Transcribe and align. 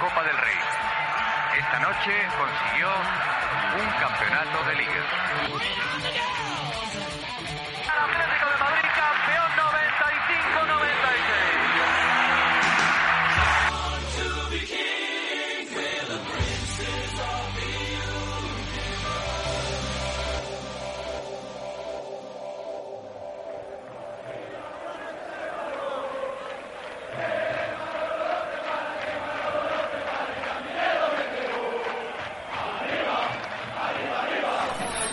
Copa 0.00 0.22
del 0.22 0.36
Rey. 0.36 0.54
Esta 1.58 1.80
noche 1.80 2.12
consiguió 2.38 2.88
un 3.80 3.90
campeonato 4.00 4.64
de 4.68 4.74
liga. 4.76 5.02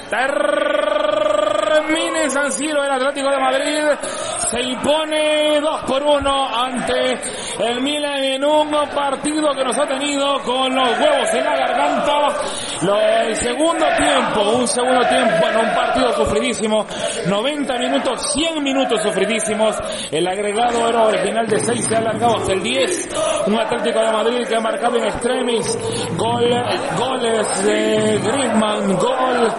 Termina 0.10 0.96
en 2.24 2.32
San 2.32 2.52
Siro 2.52 2.84
el 2.84 2.92
Atlético 2.92 3.32
de 3.32 3.40
Madrid. 3.40 3.82
Se 4.50 4.62
impone 4.62 5.60
2 5.60 5.82
por 5.84 6.04
1 6.04 6.64
ante 6.64 7.20
el 7.60 7.82
Milan 7.82 8.24
en 8.24 8.46
un 8.46 8.70
partido 8.94 9.50
que 9.56 9.64
nos 9.64 9.78
ha 9.78 9.88
tenido 9.88 10.40
con 10.44 10.76
los 10.76 10.90
huevos 11.00 11.34
en 11.34 11.44
la 11.44 11.56
garganta. 11.58 12.36
El 12.82 13.36
segundo 13.36 13.86
tiempo, 13.98 14.58
un 14.58 14.68
segundo 14.68 15.02
tiempo, 15.08 15.32
bueno, 15.42 15.62
un 15.62 15.74
partido 15.74 16.14
sufridísimo. 16.14 16.86
90 17.28 17.78
minutos, 17.80 18.34
100 18.34 18.64
minutos 18.64 19.02
sufridísimos. 19.02 19.76
El 20.12 20.28
agregado 20.28 20.88
era 20.88 21.04
original 21.04 21.48
de 21.48 21.60
6 21.60 21.86
se 21.86 21.96
ha 21.96 22.00
alargado 22.00 22.38
hasta 22.38 22.54
el 22.54 22.62
10. 22.62 23.10
Un 23.48 23.60
Atlético 23.60 24.00
de 24.00 24.12
Madrid 24.12 24.48
que 24.48 24.56
ha 24.56 24.60
marcado 24.60 24.98
en 24.98 25.06
extremis. 25.06 25.78
Gol, 26.16 26.48
goles 26.98 27.66
de 27.66 28.20
Griezmann, 28.24 28.98
gol 28.98 29.54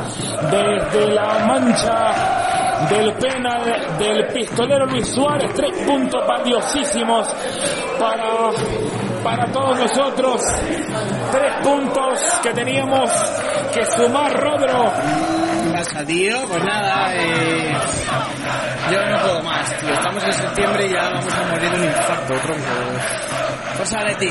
desde 0.50 1.14
la 1.14 1.38
mancha 1.46 2.46
del 2.90 3.12
penal 3.14 3.96
del 3.98 4.26
pistolero 4.28 4.86
Luis 4.86 5.08
Suárez, 5.08 5.50
tres 5.54 5.72
puntos 5.86 6.26
valiosísimos 6.26 7.26
para, 7.98 8.50
para 9.24 9.46
todos 9.50 9.78
nosotros, 9.78 10.42
tres 11.32 11.52
puntos 11.62 12.40
que 12.42 12.50
teníamos 12.52 13.10
que 13.72 13.84
sumar, 13.86 14.32
Rodro. 14.32 14.92
pasa, 15.72 16.04
tío? 16.04 16.46
Pues 16.48 16.64
nada, 16.64 17.14
eh, 17.14 17.74
yo 18.90 19.06
no 19.06 19.22
puedo 19.22 19.42
más, 19.42 19.78
tío. 19.78 19.92
Estamos 19.92 20.24
en 20.24 20.32
septiembre 20.32 20.86
y 20.86 20.92
ya 20.92 21.10
vamos 21.10 21.34
a 21.34 21.50
morir 21.50 21.70
de 21.70 21.78
un 21.78 21.84
infarto, 21.84 22.34
tronco. 22.34 22.62
Forza 23.76 24.02
Leti. 24.04 24.28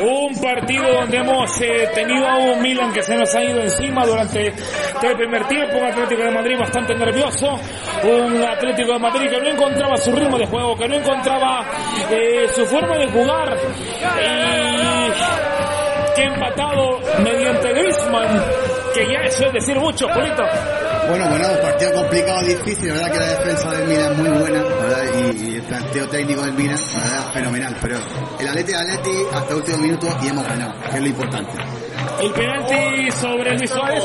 Un 0.00 0.34
partido 0.40 0.92
donde 0.92 1.18
hemos 1.18 1.60
eh, 1.60 1.88
tenido 1.94 2.26
a 2.26 2.36
un 2.38 2.60
Milan 2.60 2.92
que 2.92 3.02
se 3.02 3.16
nos 3.16 3.32
ha 3.34 3.44
ido 3.44 3.60
encima 3.60 4.04
durante 4.04 4.48
el 4.48 5.16
primer 5.16 5.46
tiempo, 5.46 5.78
un 5.78 5.84
Atlético 5.84 6.22
de 6.22 6.30
Madrid 6.30 6.58
bastante 6.58 6.94
nervioso, 6.94 7.58
un 8.02 8.42
Atlético 8.42 8.92
de 8.94 8.98
Madrid 8.98 9.30
que 9.30 9.40
no 9.40 9.48
encontraba 9.48 9.96
su 9.96 10.12
ritmo 10.12 10.36
de 10.36 10.46
juego, 10.46 10.76
que 10.76 10.88
no 10.88 10.96
encontraba 10.96 11.64
eh, 12.10 12.46
su 12.54 12.66
forma 12.66 12.98
de 12.98 13.06
jugar 13.08 13.56
y 14.20 16.14
que 16.16 16.22
empatado 16.22 17.00
mediante 17.22 17.72
Griezmann, 17.72 18.44
que 18.94 19.12
ya 19.12 19.20
eso 19.20 19.46
es 19.46 19.52
decir 19.52 19.78
mucho, 19.78 20.08
Julito. 20.08 20.44
Bueno, 21.08 21.28
bueno, 21.28 21.48
un 21.52 21.60
partido 21.60 21.92
complicado, 21.92 22.40
difícil, 22.46 22.88
la 22.88 22.94
verdad 22.94 23.12
que 23.12 23.18
la 23.18 23.28
defensa 23.38 23.70
del 23.72 23.88
Milan 23.88 24.12
es 24.12 24.18
muy 24.18 24.28
buena, 24.38 24.62
verdad, 24.62 25.04
y, 25.14 25.44
y 25.50 25.54
el 25.56 25.62
planteo 25.62 26.08
técnico 26.08 26.42
del 26.42 26.54
Milan, 26.54 26.78
la 26.94 27.00
verdad, 27.00 27.32
fenomenal, 27.32 27.76
pero 27.80 27.98
el 28.40 28.48
Atleti 28.48 28.72
es 28.72 28.78
Atleti 28.78 29.10
hasta 29.32 29.48
el 29.50 29.54
último 29.56 29.78
minuto 29.78 30.18
y 30.22 30.28
hemos 30.28 30.48
ganado, 30.48 30.74
que 30.90 30.96
es 30.96 31.00
lo 31.02 31.06
importante. 31.06 31.52
El 32.20 32.30
penalti 32.32 33.10
sobre 33.12 33.58
Luis 33.58 33.70
Suárez. 33.70 34.04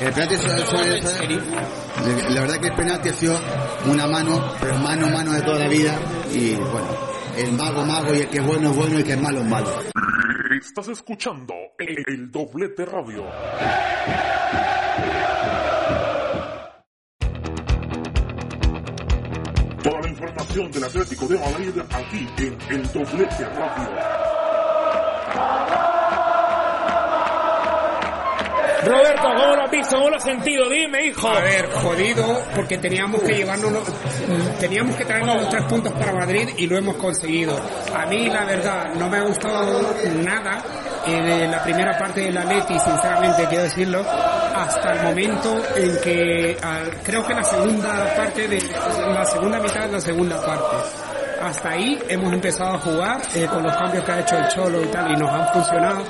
El 0.00 0.12
penalti 0.12 0.36
sobre- 0.36 0.62
sobre- 0.64 1.02
sobre- 1.02 2.30
la 2.34 2.40
verdad 2.40 2.56
que 2.60 2.66
el 2.68 2.74
penalti 2.74 3.08
ha 3.08 3.14
sido 3.14 3.38
una 3.86 4.06
mano, 4.06 4.52
pero 4.60 4.74
mano 4.78 5.06
mano 5.08 5.32
de 5.32 5.42
toda 5.42 5.58
la 5.60 5.68
vida, 5.68 5.94
y 6.32 6.54
bueno, 6.56 6.88
el 7.36 7.52
mago 7.52 7.84
mago 7.84 8.14
y 8.14 8.18
el 8.20 8.28
que 8.28 8.38
es 8.38 8.46
bueno 8.46 8.70
es 8.70 8.76
bueno 8.76 8.94
y 8.94 8.98
el 8.98 9.04
que 9.04 9.12
es 9.12 9.20
malo 9.20 9.40
es 9.40 9.46
malo. 9.46 9.70
Estás 10.60 10.88
escuchando 10.88 11.54
el, 11.78 12.04
el 12.06 12.30
doblete 12.30 12.84
radio. 12.84 13.24
Información 20.50 20.70
del 20.72 20.84
Atlético 20.84 21.26
de 21.28 21.38
Madrid 21.38 21.70
aquí 21.92 22.28
en 22.38 22.58
el 22.70 22.92
doblete 22.92 23.44
radio. 23.44 23.90
Roberto, 28.82 29.22
¿cómo 29.36 29.56
lo 29.56 29.62
has 29.64 29.70
visto? 29.70 29.96
¿Cómo 29.96 30.08
lo 30.10 30.16
has 30.16 30.22
sentido? 30.22 30.68
Dime, 30.70 31.04
hijo. 31.06 31.28
A 31.28 31.40
ver, 31.40 31.70
jodido, 31.70 32.42
porque 32.56 32.78
teníamos 32.78 33.20
que 33.22 33.34
llevarnos, 33.34 33.72
los- 33.72 34.58
teníamos 34.58 34.96
que 34.96 35.04
traernos 35.04 35.36
los 35.36 35.48
tres 35.50 35.62
puntos 35.64 35.92
para 35.92 36.12
Madrid 36.14 36.48
y 36.56 36.66
lo 36.66 36.78
hemos 36.78 36.96
conseguido. 36.96 37.60
A 37.94 38.06
mí, 38.06 38.28
la 38.30 38.44
verdad, 38.46 38.86
no 38.94 39.08
me 39.10 39.18
ha 39.18 39.22
gustado 39.22 39.82
nada 40.24 40.62
eh, 41.06 41.12
de 41.22 41.48
la 41.48 41.62
primera 41.62 41.96
parte 41.98 42.22
de 42.22 42.32
la 42.32 42.42
Leti, 42.44 42.78
sinceramente 42.78 43.44
quiero 43.48 43.64
decirlo, 43.64 44.02
hasta 44.62 44.92
el 44.92 45.02
momento 45.04 45.62
en 45.76 46.00
que, 46.02 46.56
al- 46.62 46.90
creo 47.02 47.26
que 47.26 47.34
la 47.34 47.44
segunda 47.44 48.14
parte 48.16 48.46
de, 48.48 48.60
la 49.14 49.24
segunda 49.24 49.58
mitad 49.60 49.86
de 49.86 49.92
la 49.92 50.00
segunda 50.00 50.44
parte. 50.44 50.76
Hasta 51.42 51.70
ahí 51.70 51.98
hemos 52.08 52.32
empezado 52.34 52.74
a 52.74 52.78
jugar 52.78 53.22
eh, 53.34 53.46
con 53.46 53.62
los 53.62 53.74
cambios 53.74 54.04
que 54.04 54.12
ha 54.12 54.20
hecho 54.20 54.36
el 54.36 54.48
Cholo 54.48 54.82
y 54.82 54.86
tal 54.88 55.10
y 55.10 55.16
nos 55.16 55.30
han 55.30 55.48
funcionado. 55.54 56.02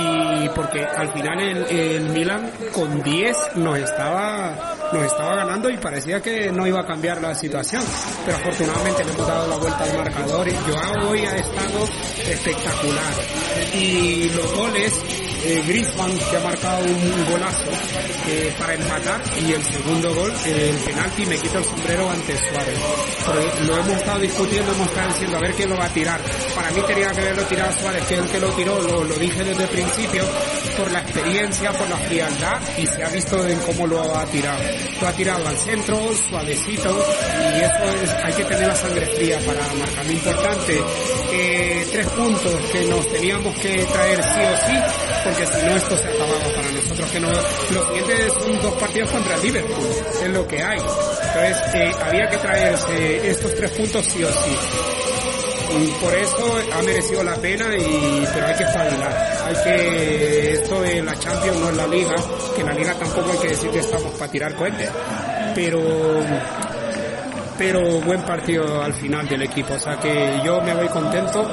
Y 0.00 0.48
porque 0.50 0.84
al 0.84 1.12
final 1.12 1.40
el, 1.40 1.66
el 1.76 2.02
Milan 2.10 2.48
con 2.72 3.02
10 3.02 3.36
nos 3.56 3.76
estaba 3.78 4.76
nos 4.92 5.02
estaba 5.02 5.34
ganando 5.34 5.68
y 5.68 5.76
parecía 5.76 6.22
que 6.22 6.50
no 6.52 6.64
iba 6.68 6.80
a 6.80 6.86
cambiar 6.86 7.20
la 7.20 7.34
situación. 7.34 7.82
Pero 8.24 8.36
afortunadamente 8.38 9.04
le 9.04 9.10
hemos 9.12 9.26
dado 9.26 9.48
la 9.48 9.56
vuelta 9.56 9.82
al 9.82 9.98
marcador 9.98 10.46
y 10.48 10.54
Joao 10.54 11.08
hoy 11.10 11.24
ha 11.26 11.34
estado 11.36 11.84
espectacular. 12.30 13.12
Y 13.74 14.28
los 14.30 14.54
goles 14.56 14.92
eh, 15.44 15.62
Griezmann 15.66 16.16
que 16.18 16.36
ha 16.36 16.40
marcado 16.40 16.84
un 16.84 17.26
golazo 17.30 17.70
eh, 18.28 18.54
para 18.58 18.74
empatar 18.74 19.22
y 19.46 19.52
el 19.52 19.64
segundo 19.64 20.14
gol 20.14 20.32
eh, 20.46 20.70
el 20.70 20.76
penalti 20.84 21.26
me 21.26 21.36
quita 21.36 21.58
el 21.58 21.64
sombrero 21.64 22.10
ante 22.10 22.36
Suárez. 22.36 22.78
Lo 23.66 23.78
hemos 23.78 23.96
estado 23.96 24.20
discutiendo 24.20 24.72
hemos 24.72 24.88
estado 24.88 25.08
diciendo 25.08 25.36
a 25.36 25.40
ver 25.40 25.54
quién 25.54 25.70
lo 25.70 25.76
va 25.76 25.86
a 25.86 25.88
tirar. 25.88 26.20
Para 26.54 26.70
mí 26.70 26.80
tenía 26.86 27.10
que 27.12 27.20
haberlo 27.20 27.42
tirado 27.44 27.72
Suárez 27.80 28.04
que 28.06 28.14
el 28.14 28.28
que 28.28 28.40
lo 28.40 28.50
tiró 28.50 28.82
lo, 28.82 29.14
dije 29.18 29.44
desde 29.44 29.62
el 29.62 29.68
principio 29.68 30.24
por 30.76 30.90
la 30.92 31.00
experiencia 31.00 31.72
por 31.72 31.88
la 31.88 31.96
frialdad 31.96 32.60
y 32.76 32.86
se 32.86 33.02
ha 33.02 33.08
visto 33.08 33.46
en 33.46 33.58
cómo 33.60 33.86
lo 33.86 34.16
ha 34.16 34.24
tirado. 34.26 34.62
Lo 35.00 35.08
ha 35.08 35.12
tirado 35.12 35.46
al 35.46 35.56
centro 35.56 36.00
suavecito 36.28 37.04
y 37.56 37.60
eso 37.60 38.02
es 38.02 38.10
hay 38.24 38.32
que 38.32 38.44
tener 38.44 38.68
la 38.68 38.76
sangre 38.76 39.06
fría 39.06 39.38
para 39.46 39.60
marcar. 39.74 40.06
Lo 40.06 40.12
importante 40.12 40.80
eh, 41.32 41.86
tres 41.92 42.06
puntos 42.08 42.54
que 42.72 42.84
nos 42.86 43.06
teníamos 43.08 43.54
que 43.58 43.84
traer 43.84 44.22
sí 44.22 44.40
o 44.40 44.66
sí 44.66 45.07
porque 45.28 45.46
si 45.46 45.66
no 45.66 45.76
esto 45.76 45.96
se 45.96 46.08
acababa 46.08 46.54
para 46.54 46.70
nosotros 46.70 47.10
que 47.10 47.20
no. 47.20 47.28
Los 47.28 47.86
siguientes 47.86 48.32
son 48.32 48.62
dos 48.62 48.74
partidos 48.74 49.10
contra 49.10 49.36
Liverpool 49.38 49.86
es 50.22 50.30
lo 50.30 50.46
que 50.48 50.62
hay. 50.62 50.78
Entonces 50.78 51.56
eh, 51.74 51.92
había 52.02 52.28
que 52.28 52.36
traerse 52.38 53.30
estos 53.30 53.54
tres 53.54 53.70
puntos 53.72 54.06
sí 54.06 54.24
o 54.24 54.32
sí. 54.32 54.56
Y 55.80 55.86
por 56.02 56.14
eso 56.14 56.58
ha 56.72 56.82
merecido 56.82 57.22
la 57.22 57.34
pena 57.36 57.66
y 57.76 58.26
pero 58.32 58.46
hay 58.46 58.54
que 58.54 58.64
espabilar 58.64 59.38
hay 59.44 59.54
que 59.64 60.52
esto 60.54 60.80
de 60.80 61.02
la 61.02 61.18
Champions 61.18 61.58
no 61.58 61.68
es 61.68 61.76
la 61.76 61.86
Liga 61.86 62.14
que 62.54 62.60
en 62.62 62.66
la 62.66 62.72
Liga 62.72 62.94
tampoco 62.94 63.30
hay 63.32 63.38
que 63.38 63.48
decir 63.48 63.70
que 63.70 63.80
estamos 63.80 64.14
para 64.14 64.30
tirar 64.32 64.54
cohetes. 64.54 64.90
Pero 65.54 65.80
pero 67.58 68.00
buen 68.00 68.22
partido 68.22 68.82
al 68.82 68.94
final 68.94 69.28
del 69.28 69.42
equipo. 69.42 69.74
O 69.74 69.78
sea 69.78 69.98
que 69.98 70.40
yo 70.44 70.60
me 70.62 70.72
voy 70.74 70.88
contento 70.88 71.46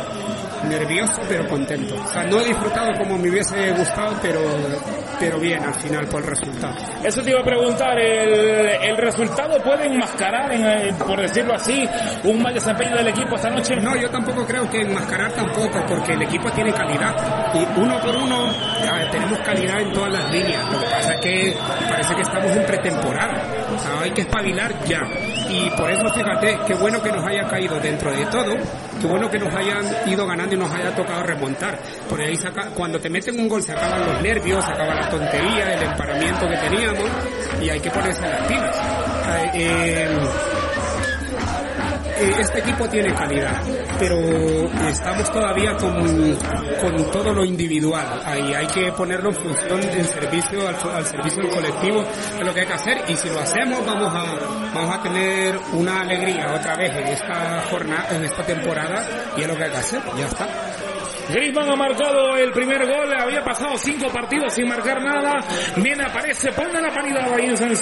nervioso 0.65 1.21
pero 1.27 1.47
contento. 1.47 1.95
O 1.95 2.07
sea, 2.11 2.23
no 2.23 2.41
he 2.41 2.45
disfrutado 2.45 2.91
como 2.97 3.17
me 3.17 3.29
hubiese 3.29 3.71
gustado, 3.71 4.17
pero, 4.21 4.39
pero 5.19 5.39
bien 5.39 5.63
al 5.63 5.73
final 5.75 6.07
por 6.07 6.21
el 6.21 6.27
resultado. 6.27 6.75
Eso 7.03 7.21
te 7.21 7.31
iba 7.31 7.41
a 7.41 7.43
preguntar, 7.43 7.97
¿el, 7.99 8.69
el 8.83 8.97
resultado 8.97 9.61
puede 9.63 9.85
enmascarar, 9.87 10.51
en, 10.51 10.65
eh, 10.65 10.93
por 11.05 11.19
decirlo 11.19 11.53
así, 11.55 11.87
un 12.23 12.41
mal 12.41 12.53
desempeño 12.53 12.95
del 12.97 13.07
equipo 13.07 13.35
esta 13.35 13.49
noche? 13.49 13.75
No, 13.77 13.95
yo 13.95 14.09
tampoco 14.09 14.45
creo 14.45 14.69
que 14.69 14.81
enmascarar 14.81 15.31
tampoco, 15.33 15.83
porque 15.87 16.13
el 16.13 16.21
equipo 16.23 16.49
tiene 16.51 16.73
calidad. 16.73 17.15
Y 17.53 17.79
uno 17.79 17.99
por 17.99 18.15
uno 18.15 18.51
ya, 18.83 19.09
tenemos 19.11 19.39
calidad 19.39 19.81
en 19.81 19.91
todas 19.93 20.11
las 20.13 20.31
líneas. 20.31 20.63
Lo 20.71 20.79
que 20.79 20.85
pasa 20.85 21.13
es 21.13 21.21
que 21.21 21.57
parece 21.89 22.15
que 22.15 22.21
estamos 22.21 22.51
en 22.51 22.65
pretemporada. 22.65 23.43
O 23.75 23.79
sea, 23.79 24.01
hay 24.01 24.11
que 24.11 24.21
espabilar 24.21 24.73
ya. 24.85 25.01
Y 25.49 25.69
por 25.71 25.89
eso 25.89 26.09
fíjate, 26.13 26.59
qué 26.65 26.73
bueno 26.75 27.01
que 27.01 27.11
nos 27.11 27.23
haya 27.25 27.47
caído 27.47 27.79
dentro 27.79 28.11
de 28.11 28.25
todo, 28.25 28.55
qué 28.99 29.07
bueno 29.07 29.29
que 29.29 29.39
nos 29.39 29.53
hayan 29.53 29.85
ido 30.07 30.25
ganando 30.25 30.55
y 30.55 30.57
nos 30.57 30.71
haya 30.71 30.95
tocado 30.95 31.23
remontar. 31.23 31.79
Por 32.09 32.19
ahí 32.19 32.35
saca, 32.35 32.69
cuando 32.71 32.99
te 32.99 33.09
meten 33.09 33.39
un 33.39 33.47
gol 33.47 33.61
se 33.61 33.73
acaban 33.73 34.05
los 34.05 34.21
nervios, 34.21 34.63
se 34.65 34.71
acaba 34.71 34.95
la 34.95 35.09
tontería, 35.09 35.73
el 35.73 35.83
emparamiento 35.83 36.47
que 36.47 36.57
teníamos 36.57 37.09
y 37.61 37.69
hay 37.69 37.79
que 37.79 37.91
ponerse 37.91 38.21
las 38.21 38.47
pilas. 38.47 38.75
Eh, 39.27 39.51
eh, 39.55 40.54
este 42.19 42.59
equipo 42.59 42.87
tiene 42.89 43.13
calidad, 43.13 43.61
pero 43.99 44.17
estamos 44.87 45.31
todavía 45.31 45.75
con, 45.75 46.37
con 46.81 47.11
todo 47.11 47.33
lo 47.33 47.45
individual. 47.45 48.21
Ahí 48.25 48.53
hay 48.53 48.67
que 48.67 48.91
ponerlo 48.93 49.29
en 49.29 49.35
función 49.35 49.81
del 49.81 50.05
servicio, 50.05 50.67
al, 50.67 50.75
al 50.95 51.05
servicio 51.05 51.49
colectivo, 51.49 52.03
es 52.39 52.45
lo 52.45 52.53
que 52.53 52.61
hay 52.61 52.67
que 52.67 52.73
hacer. 52.73 53.03
Y 53.07 53.15
si 53.15 53.29
lo 53.29 53.39
hacemos, 53.39 53.85
vamos 53.85 54.13
a, 54.13 54.25
vamos 54.73 54.95
a 54.95 55.03
tener 55.03 55.59
una 55.73 56.01
alegría 56.01 56.53
otra 56.53 56.75
vez 56.75 56.91
en 56.95 57.07
esta 57.07 57.61
jornada, 57.69 58.07
en 58.11 58.25
esta 58.25 58.43
temporada, 58.43 59.05
y 59.37 59.41
es 59.41 59.47
lo 59.47 59.55
que 59.57 59.63
hay 59.63 59.71
que 59.71 59.77
hacer. 59.77 60.01
Ya 60.17 60.25
está. 60.27 60.47
Griezmann 61.27 61.69
ha 61.71 61.75
marcado 61.75 62.37
el 62.37 62.51
primer 62.51 62.85
gol, 62.85 63.11
había 63.17 63.43
pasado 63.43 63.75
cinco 63.77 64.09
partidos 64.09 64.53
sin 64.53 64.67
marcar 64.67 65.01
nada. 65.01 65.43
Bien 65.77 65.99
aparece, 65.99 66.51
pone 66.51 66.79
la 66.79 66.93
paridad 66.93 67.33
ahí 67.33 67.45
en 67.47 67.57
San. 67.57 67.75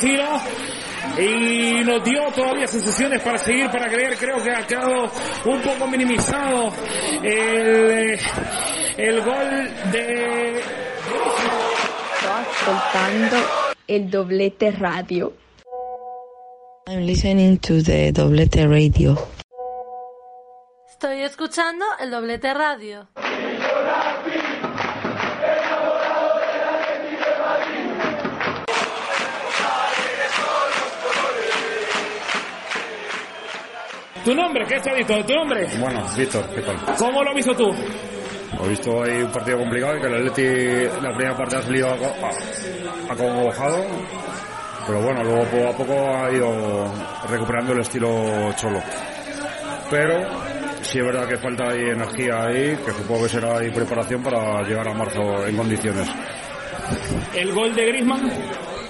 Y 1.17 1.83
nos 1.83 2.03
dio 2.03 2.31
todavía 2.33 2.67
sensaciones 2.67 3.21
para 3.21 3.38
seguir, 3.38 3.69
para 3.69 3.88
creer. 3.88 4.17
Creo 4.17 4.41
que 4.41 4.51
ha 4.51 4.65
quedado 4.65 5.11
un 5.45 5.61
poco 5.61 5.88
minimizado 5.88 6.71
el, 7.21 8.19
el 8.97 9.21
gol 9.21 9.69
de... 9.91 10.61
Sto 12.17 12.33
ascoltando 12.33 13.38
il 13.88 14.09
doblete 14.09 14.71
radio. 14.71 15.33
I'm 16.88 17.05
listening 17.05 17.59
to 17.59 17.81
the 17.81 18.11
doblete 18.11 18.67
radio. 18.67 19.17
Estoy 20.89 21.21
escuchando 21.21 21.85
el 22.00 22.11
doblete 22.11 22.53
radio. 22.53 23.07
¿Tu 34.24 34.34
nombre? 34.34 34.66
¿Qué 34.68 34.75
está 34.75 34.94
visto? 34.94 35.24
¿Tu 35.25 35.34
nombre? 35.34 35.68
Bueno, 35.80 36.04
Víctor, 36.16 36.46
¿qué 36.56 36.62
tal? 36.62 36.78
¿Cómo 36.98 37.24
lo 37.24 37.30
has 37.30 37.36
visto 37.36 37.54
tú? 37.56 37.74
He 38.64 38.68
visto 38.70 39.04
ahí 39.04 39.22
un 39.22 39.31
partido 39.31 39.58
complicado 39.58 39.98
y 39.98 40.02
que 40.02 40.08
el 40.08 40.14
Atleti 40.16 41.02
la 41.02 41.14
primera 41.14 41.36
parte 41.36 41.58
ha 41.58 41.62
salido 41.62 41.90
acongojado, 43.10 43.86
pero 44.88 45.02
bueno, 45.02 45.24
luego 45.24 45.44
poco 45.46 45.68
a 45.68 45.74
poco 45.78 46.16
ha 46.16 46.31
ido 46.31 46.86
recuperando 47.30 47.74
el 47.74 47.80
estilo 47.81 48.54
cholo. 48.56 48.80
Pero 49.90 50.22
sí 50.84 51.00
es 51.00 51.06
verdad 51.06 51.28
que 51.28 51.38
falta 51.38 51.70
ahí 51.70 51.81
energía 51.81 52.44
ahí, 52.46 52.78
que 52.86 52.92
supongo 52.92 53.24
que 53.24 53.30
será 53.30 53.58
ahí 53.58 53.72
preparación 53.72 54.24
para 54.24 54.62
llegar 54.62 54.88
a 54.88 54.94
marzo 54.94 55.46
en 55.48 55.58
condiciones. 55.58 56.08
El 57.34 57.52
gol 57.54 57.74
de 57.75 57.86
Griezmann, 57.88 58.31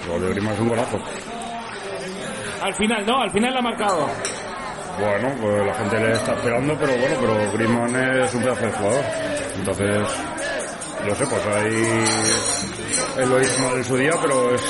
Lo 0.07 0.19
de 0.19 0.29
Grima 0.33 0.53
es 0.53 0.59
un 0.59 0.69
golazo. 0.69 0.99
al 2.61 2.75
final, 2.75 3.05
¿no? 3.05 3.21
Al 3.21 3.31
final 3.31 3.53
la 3.53 3.59
ha 3.59 3.63
marcado. 3.63 4.09
Bueno, 4.99 5.33
pues 5.41 5.65
la 5.65 5.73
gente 5.73 5.99
le 5.99 6.11
está 6.11 6.33
esperando, 6.33 6.77
pero 6.79 6.93
bueno, 6.97 7.15
pero 7.19 7.51
Griezmann 7.53 7.95
es 7.95 8.33
un 8.33 8.43
pedazo 8.43 8.65
de 8.65 8.71
jugador. 8.71 9.05
Entonces, 9.57 10.07
yo 11.07 11.15
sé, 11.15 11.25
pues 11.25 11.45
ahí 11.47 13.23
él 13.23 13.29
lo 13.29 13.41
hizo 13.41 13.63
mal 13.63 13.77
en 13.77 13.83
su 13.83 13.97
día, 13.97 14.11
pero 14.21 14.53
es 14.53 14.61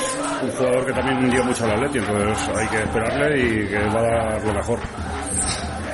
un 0.41 0.51
jugador 0.51 0.85
que 0.85 0.93
también 0.93 1.29
dio 1.29 1.43
mucho 1.43 1.65
al 1.65 1.71
Atleti, 1.71 1.97
entonces 1.99 2.49
hay 2.55 2.67
que 2.67 2.77
esperarle 2.77 3.39
y 3.39 3.67
que 3.67 3.79
va 3.89 3.99
a 3.99 4.03
dar 4.03 4.43
lo 4.43 4.53
mejor. 4.53 4.79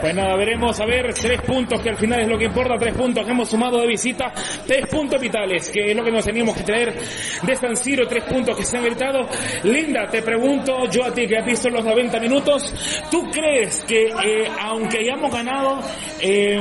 Pues 0.01 0.15
nada, 0.15 0.33
veremos 0.37 0.79
a 0.79 0.85
ver 0.85 1.13
tres 1.13 1.41
puntos 1.41 1.81
que 1.81 1.89
al 1.89 1.97
final 1.97 2.21
es 2.21 2.27
lo 2.29 2.37
que 2.37 2.45
importa, 2.45 2.75
tres 2.79 2.93
puntos 2.93 3.25
que 3.25 3.31
hemos 3.31 3.49
sumado 3.49 3.81
de 3.81 3.87
visita, 3.87 4.31
tres 4.65 4.87
puntos 4.87 5.19
vitales, 5.19 5.69
que 5.69 5.91
es 5.91 5.95
lo 5.95 6.05
que 6.05 6.11
nos 6.11 6.23
teníamos 6.23 6.55
que 6.55 6.63
traer 6.63 6.95
de 7.43 7.55
San 7.57 7.75
Siro, 7.75 8.07
tres 8.07 8.23
puntos 8.23 8.55
que 8.55 8.63
se 8.63 8.77
han 8.77 8.85
gritado. 8.85 9.27
Linda, 9.63 10.07
te 10.07 10.21
pregunto 10.21 10.89
yo 10.89 11.03
a 11.03 11.13
ti 11.13 11.27
que 11.27 11.37
has 11.37 11.45
visto 11.45 11.69
los 11.69 11.83
90 11.83 12.17
minutos, 12.21 12.73
¿tú 13.11 13.29
crees 13.29 13.81
que 13.81 14.05
eh, 14.05 14.49
aunque 14.61 14.99
hayamos 14.99 15.33
ganado, 15.33 15.79
eh, 16.21 16.57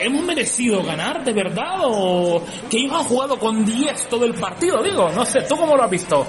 hemos 0.00 0.24
merecido 0.24 0.82
ganar 0.82 1.22
de 1.22 1.32
verdad 1.32 1.76
o 1.84 2.42
que 2.68 2.78
ellos 2.78 2.92
han 2.92 3.04
jugado 3.04 3.38
con 3.38 3.64
10 3.64 4.08
todo 4.08 4.24
el 4.24 4.34
partido? 4.34 4.82
Digo, 4.82 5.10
no 5.14 5.24
sé, 5.24 5.42
¿tú 5.42 5.56
cómo 5.56 5.76
lo 5.76 5.84
has 5.84 5.90
visto? 5.90 6.26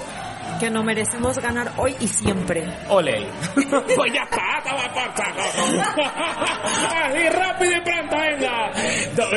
Que 0.60 0.70
no 0.70 0.82
merecemos 0.82 1.38
ganar 1.38 1.72
hoy 1.76 1.94
y 2.00 2.08
siempre. 2.08 2.64
Ole. 2.88 3.26
pues 3.54 4.12
ya 4.12 4.22
está, 4.22 4.58
estaba 4.58 4.92
por 4.92 6.04
Así 6.04 7.28
rápido 7.28 7.72
y 7.72 7.80
pronto, 7.80 8.16
venga. 8.16 8.70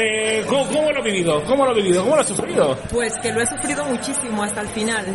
Eh, 0.02 0.46
¿cómo, 0.48 0.68
¿Cómo 0.68 0.92
lo 0.92 1.00
has 1.00 1.04
vivido? 1.06 1.44
¿Cómo 1.46 1.66
lo 1.66 1.72
has 1.72 1.78
vivido? 1.78 2.04
¿Cómo 2.04 2.16
lo 2.16 2.22
has 2.22 2.28
sufrido? 2.28 2.78
Pues 2.92 3.14
que 3.22 3.32
lo 3.32 3.42
he 3.42 3.46
sufrido 3.48 3.86
muchísimo 3.86 4.44
hasta 4.44 4.62
el 4.62 4.68
final. 4.70 5.06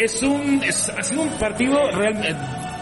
Es 0.00 0.22
un, 0.22 0.62
es- 0.64 0.88
ha 0.90 1.02
sido 1.02 1.22
un 1.22 1.30
partido 1.38 1.90
realmente, 1.92 2.34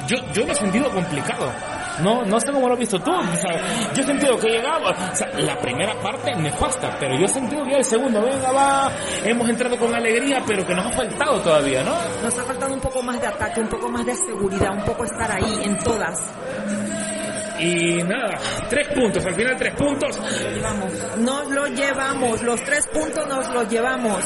yo, 0.09 0.17
yo 0.33 0.47
lo 0.47 0.53
he 0.53 0.57
sentido 0.57 0.91
complicado. 0.91 1.53
No, 2.01 2.25
no 2.25 2.41
sé 2.41 2.53
cómo 2.53 2.69
lo 2.69 2.75
has 2.75 2.81
visto 2.81 2.99
tú. 3.01 3.13
Yo 3.95 4.03
he 4.03 4.07
sentido 4.07 4.39
que 4.39 4.49
llegaba, 4.49 4.91
o 4.91 5.17
sea, 5.17 5.29
la 5.39 5.59
primera 5.59 5.95
parte 6.01 6.35
nefasta, 6.35 6.97
pero 6.99 7.17
yo 7.19 7.25
he 7.25 7.29
sentido 7.29 7.65
que 7.65 7.77
el 7.77 7.85
segundo, 7.85 8.23
venga, 8.23 8.51
va, 8.53 8.91
hemos 9.25 9.49
entrado 9.49 9.77
con 9.77 9.95
alegría, 9.95 10.43
pero 10.47 10.67
que 10.67 10.75
nos 10.75 10.87
ha 10.87 10.93
faltado 10.93 11.41
todavía, 11.41 11.83
¿no? 11.83 11.95
Nos 12.23 12.39
ha 12.39 12.45
faltado 12.45 12.73
un 12.73 12.81
poco 12.81 13.03
más 13.03 13.21
de 13.21 13.27
ataque, 13.27 13.61
un 13.61 13.69
poco 13.69 13.89
más 13.89 14.07
de 14.07 14.15
seguridad, 14.15 14.73
un 14.73 14.85
poco 14.85 15.05
estar 15.05 15.31
ahí 15.31 15.61
en 15.65 15.79
todas. 15.81 16.19
Y 17.63 18.03
nada, 18.03 18.39
tres 18.69 18.89
puntos, 18.89 19.25
al 19.25 19.35
final 19.35 19.57
tres 19.57 19.75
puntos. 19.75 20.19
Nos 21.19 21.49
lo 21.49 21.67
llevamos, 21.69 22.43
los 22.43 22.61
tres 22.65 22.89
puntos 22.89 23.25
nos 23.29 23.49
los 23.55 23.69
llevamos. 23.69 24.19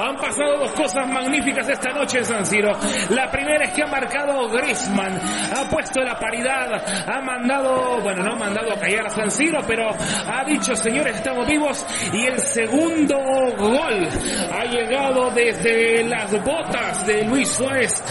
Han 0.00 0.16
pasado 0.16 0.58
dos 0.58 0.72
cosas 0.72 1.08
magníficas 1.08 1.68
esta 1.68 1.92
noche 1.92 2.18
en 2.18 2.24
San 2.24 2.44
Siro. 2.44 2.72
La 3.10 3.30
primera 3.30 3.66
es 3.66 3.72
que 3.72 3.82
ha 3.84 3.86
marcado 3.86 4.48
Griezmann, 4.48 5.16
ha 5.56 5.68
puesto 5.70 6.00
la 6.00 6.18
paridad, 6.18 6.72
ha 7.06 7.20
mandado, 7.20 8.00
bueno, 8.00 8.24
no 8.24 8.32
ha 8.32 8.36
mandado 8.36 8.72
a 8.72 8.80
callar 8.80 9.06
a 9.06 9.10
San 9.10 9.30
Siro, 9.30 9.60
pero 9.64 9.88
ha 9.90 10.44
dicho, 10.44 10.74
señores, 10.74 11.16
estamos 11.16 11.46
vivos. 11.46 11.86
Y 12.12 12.26
el 12.26 12.38
segundo 12.40 13.16
gol 13.58 14.08
ha 14.52 14.64
llegado 14.64 15.30
desde 15.30 16.02
las 16.04 16.32
botas 16.42 17.06
de 17.06 17.22
Luis 17.26 17.48
Suárez, 17.48 18.02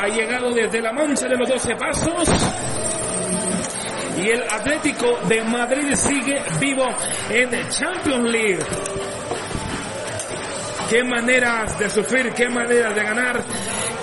ha 0.00 0.06
llegado 0.06 0.52
desde 0.52 0.80
la 0.80 0.92
mancha 0.92 1.26
de 1.26 1.36
los 1.36 1.48
12 1.48 1.74
pasos. 1.74 2.28
Y 4.22 4.30
el 4.30 4.42
Atlético 4.42 5.18
de 5.28 5.42
Madrid 5.44 5.94
sigue 5.94 6.42
vivo 6.60 6.84
en 7.30 7.50
Champions 7.70 8.28
League. 8.30 8.58
Qué 10.90 11.02
maneras 11.04 11.78
de 11.78 11.88
sufrir, 11.88 12.32
qué 12.34 12.48
maneras 12.48 12.94
de 12.94 13.02
ganar, 13.02 13.42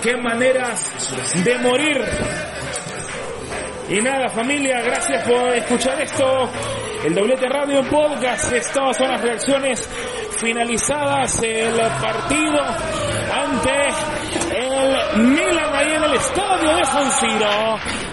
qué 0.02 0.18
maneras 0.18 1.44
de 1.44 1.58
morir. 1.60 2.04
Y 3.90 4.02
nada, 4.02 4.28
familia, 4.30 4.82
gracias 4.82 5.28
por 5.28 5.54
escuchar 5.54 6.02
esto. 6.02 6.50
El 7.06 7.14
doblete 7.14 7.48
radio 7.48 7.84
podcast. 7.84 8.52
Estas 8.52 8.98
son 8.98 9.10
las 9.10 9.22
reacciones 9.22 9.88
finalizadas. 10.40 11.42
El 11.44 11.78
partido 12.02 12.60
ante 13.34 13.88
el 14.56 15.22
Milan 15.22 15.76
ahí 15.76 15.94
en 15.94 16.04
el 16.04 16.14
estadio 16.16 16.76
de 16.76 16.86
San 16.86 17.12
Siro. 17.12 18.07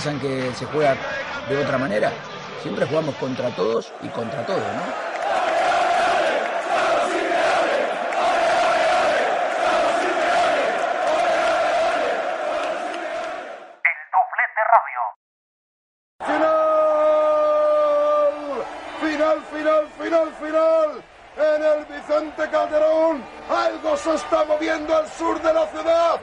piensan 0.00 0.18
que 0.18 0.50
se 0.54 0.64
juega 0.66 0.96
de 1.48 1.58
otra 1.58 1.76
manera. 1.76 2.10
Siempre 2.62 2.86
jugamos 2.86 3.14
contra 3.16 3.50
todos 3.50 3.92
y 4.02 4.08
contra 4.08 4.46
todos, 4.46 4.60
¿no? 4.60 5.10
Calderón, 22.50 23.22
algo 23.48 23.96
se 23.96 24.14
está 24.14 24.44
moviendo 24.44 24.96
al 24.96 25.08
sur 25.08 25.40
de 25.40 25.52
la 25.52 25.66
ciudad. 25.68 26.20